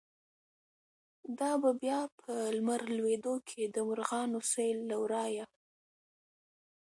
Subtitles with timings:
[1.39, 5.45] “دا به بیا په لمر لویدو کی، د مرغانو سیل له ورایه